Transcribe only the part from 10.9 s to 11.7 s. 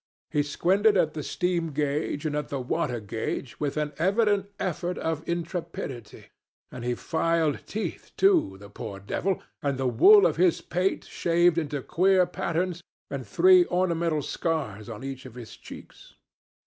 shaved